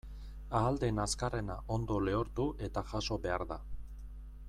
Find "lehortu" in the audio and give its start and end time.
2.09-2.47